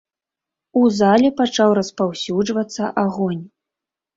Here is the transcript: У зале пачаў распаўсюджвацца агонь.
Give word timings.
У 0.81 0.85
зале 0.99 1.29
пачаў 1.41 1.69
распаўсюджвацца 1.81 2.83
агонь. 3.07 3.43